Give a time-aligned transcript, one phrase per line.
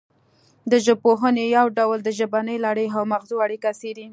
[0.71, 4.07] د ژبپوهنې یو ډول د ژبنۍ لړۍ او مغزو اړیکه څیړي